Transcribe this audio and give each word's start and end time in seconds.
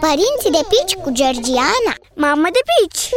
Părinții 0.00 0.50
de 0.50 0.60
pici 0.68 0.94
cu 1.02 1.10
Georgiana 1.12 1.94
Mamă 2.14 2.48
de 2.52 2.58
pici! 2.70 3.08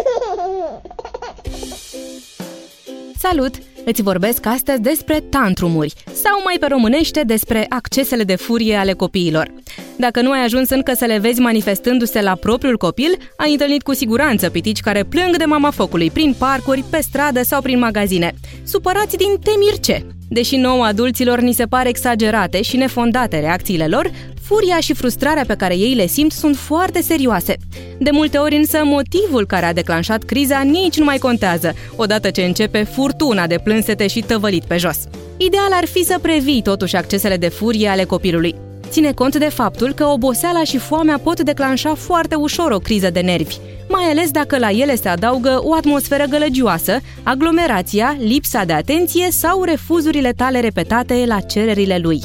Salut! 3.17 3.55
Îți 3.85 4.01
vorbesc 4.01 4.45
astăzi 4.45 4.81
despre 4.81 5.19
tantrumuri 5.19 5.93
sau 6.13 6.41
mai 6.43 6.57
pe 6.59 6.65
românește 6.65 7.21
despre 7.25 7.65
accesele 7.69 8.23
de 8.23 8.35
furie 8.35 8.75
ale 8.75 8.93
copiilor. 8.93 9.51
Dacă 9.95 10.21
nu 10.21 10.31
ai 10.31 10.43
ajuns 10.43 10.69
încă 10.69 10.93
să 10.93 11.05
le 11.05 11.17
vezi 11.17 11.39
manifestându-se 11.39 12.21
la 12.21 12.35
propriul 12.35 12.77
copil, 12.77 13.17
ai 13.37 13.51
întâlnit 13.51 13.83
cu 13.83 13.93
siguranță 13.93 14.49
pitici 14.49 14.79
care 14.79 15.03
plâng 15.03 15.37
de 15.37 15.45
mama 15.45 15.71
focului 15.71 16.11
prin 16.11 16.35
parcuri, 16.37 16.83
pe 16.89 17.01
stradă 17.01 17.43
sau 17.43 17.61
prin 17.61 17.79
magazine, 17.79 18.33
supărați 18.63 19.17
din 19.17 19.37
temirce. 19.43 20.05
Deși 20.29 20.55
nouă 20.55 20.85
adulților 20.85 21.39
ni 21.39 21.53
se 21.53 21.65
pare 21.65 21.89
exagerate 21.89 22.61
și 22.61 22.77
nefondate 22.77 23.39
reacțiile 23.39 23.87
lor, 23.87 24.11
furia 24.53 24.79
și 24.79 24.93
frustrarea 24.93 25.43
pe 25.47 25.55
care 25.55 25.77
ei 25.77 25.93
le 25.93 26.07
simt 26.07 26.31
sunt 26.31 26.55
foarte 26.55 27.01
serioase. 27.01 27.57
De 27.97 28.09
multe 28.11 28.37
ori 28.37 28.55
însă 28.55 28.81
motivul 28.83 29.45
care 29.45 29.65
a 29.65 29.73
declanșat 29.73 30.23
criza 30.23 30.61
nici 30.61 30.97
nu 30.97 31.03
mai 31.03 31.17
contează, 31.17 31.73
odată 31.95 32.29
ce 32.29 32.41
începe 32.41 32.83
furtuna 32.83 33.47
de 33.47 33.59
plânsete 33.63 34.07
și 34.07 34.19
tăvălit 34.19 34.63
pe 34.63 34.77
jos. 34.77 34.97
Ideal 35.37 35.69
ar 35.71 35.85
fi 35.85 36.03
să 36.03 36.19
previi 36.21 36.61
totuși 36.61 36.95
accesele 36.95 37.37
de 37.37 37.47
furie 37.47 37.87
ale 37.87 38.03
copilului. 38.03 38.55
Ține 38.89 39.11
cont 39.11 39.35
de 39.35 39.49
faptul 39.49 39.93
că 39.93 40.05
oboseala 40.05 40.63
și 40.63 40.77
foamea 40.77 41.19
pot 41.23 41.41
declanșa 41.41 41.93
foarte 41.93 42.35
ușor 42.35 42.71
o 42.71 42.79
criză 42.79 43.09
de 43.09 43.19
nervi, 43.19 43.57
mai 43.89 44.03
ales 44.03 44.31
dacă 44.31 44.57
la 44.57 44.69
ele 44.69 44.95
se 44.95 45.09
adaugă 45.09 45.61
o 45.63 45.73
atmosferă 45.73 46.23
gălăgioasă, 46.29 46.99
aglomerația, 47.23 48.17
lipsa 48.19 48.63
de 48.63 48.73
atenție 48.73 49.31
sau 49.31 49.63
refuzurile 49.63 50.31
tale 50.31 50.59
repetate 50.59 51.23
la 51.27 51.39
cererile 51.39 51.97
lui. 52.01 52.21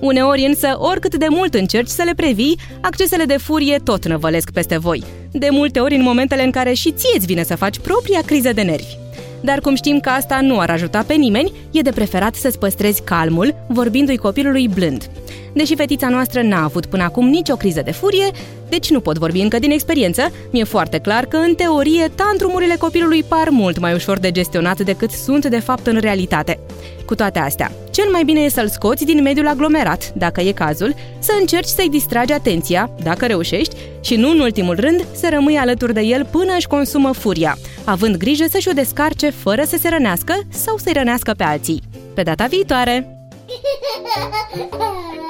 Uneori 0.00 0.44
însă, 0.44 0.76
oricât 0.78 1.14
de 1.14 1.26
mult 1.28 1.54
încerci 1.54 1.88
să 1.88 2.02
le 2.02 2.12
previi, 2.16 2.58
accesele 2.80 3.24
de 3.24 3.36
furie 3.36 3.78
tot 3.84 4.06
năvălesc 4.06 4.50
peste 4.50 4.78
voi. 4.78 5.04
De 5.32 5.48
multe 5.50 5.80
ori 5.80 5.94
în 5.94 6.02
momentele 6.02 6.44
în 6.44 6.50
care 6.50 6.72
și 6.72 6.92
ție 6.92 7.16
îți 7.16 7.26
vine 7.26 7.42
să 7.42 7.56
faci 7.56 7.78
propria 7.78 8.20
criză 8.24 8.52
de 8.52 8.62
nervi. 8.62 8.96
Dar 9.40 9.60
cum 9.60 9.74
știm 9.74 10.00
că 10.00 10.08
asta 10.08 10.40
nu 10.40 10.58
ar 10.58 10.70
ajuta 10.70 11.04
pe 11.06 11.14
nimeni, 11.14 11.52
e 11.70 11.80
de 11.80 11.90
preferat 11.90 12.34
să-ți 12.34 12.58
păstrezi 12.58 13.02
calmul, 13.02 13.54
vorbindu-i 13.68 14.16
copilului 14.16 14.68
blând. 14.68 15.10
Deși 15.52 15.76
fetița 15.76 16.08
noastră 16.08 16.42
n-a 16.42 16.62
avut 16.62 16.86
până 16.86 17.02
acum 17.02 17.28
nicio 17.28 17.54
criză 17.54 17.82
de 17.84 17.90
furie, 17.90 18.30
deci 18.68 18.90
nu 18.90 19.00
pot 19.00 19.18
vorbi 19.18 19.40
încă 19.40 19.58
din 19.58 19.70
experiență, 19.70 20.32
mi-e 20.50 20.64
foarte 20.64 20.98
clar 20.98 21.24
că, 21.24 21.36
în 21.36 21.54
teorie, 21.54 22.10
tantrumurile 22.14 22.74
copilului 22.78 23.22
par 23.22 23.48
mult 23.48 23.78
mai 23.78 23.94
ușor 23.94 24.18
de 24.18 24.30
gestionat 24.30 24.80
decât 24.80 25.10
sunt 25.10 25.46
de 25.46 25.58
fapt 25.58 25.86
în 25.86 25.98
realitate. 26.00 26.60
Cu 27.06 27.14
toate 27.14 27.38
astea, 27.38 27.72
cel 27.90 28.10
mai 28.10 28.24
bine 28.24 28.40
e 28.40 28.48
să-l 28.48 28.68
scoți 28.68 29.04
din 29.04 29.22
mediul 29.22 29.46
aglomerat, 29.46 30.12
dacă 30.14 30.40
e 30.40 30.52
cazul, 30.52 30.94
să 31.18 31.32
încerci 31.40 31.68
să-i 31.68 31.88
distragi 31.88 32.32
atenția, 32.32 32.90
dacă 33.02 33.26
reușești, 33.26 33.76
și 34.00 34.16
nu 34.16 34.30
în 34.30 34.40
ultimul 34.40 34.76
rând 34.80 35.04
să 35.14 35.28
rămâi 35.30 35.56
alături 35.56 35.94
de 35.94 36.00
el 36.00 36.24
până 36.24 36.54
își 36.56 36.66
consumă 36.66 37.12
furia, 37.12 37.58
având 37.84 38.16
grijă 38.16 38.44
să-și 38.50 38.68
o 38.68 38.72
descarce 38.72 39.30
fără 39.30 39.64
să 39.64 39.76
se 39.80 39.88
rănească 39.88 40.34
sau 40.48 40.76
să-i 40.76 40.92
rănească 40.92 41.34
pe 41.36 41.44
alții. 41.44 41.82
Pe 42.14 42.22
data 42.22 42.46
viitoare! 42.46 43.12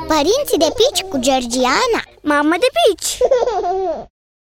Părinții 0.06 0.58
de 0.58 0.72
pici 0.74 1.02
cu 1.08 1.18
Georgiana 1.18 2.02
Mamă 2.22 2.54
de 2.60 2.66
pici! 2.78 3.18